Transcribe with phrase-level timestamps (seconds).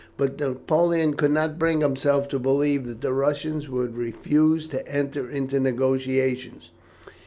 [0.17, 5.29] But Napoleon could not bring himself to believe that the Russians would refuse to enter
[5.29, 6.71] into negotiations.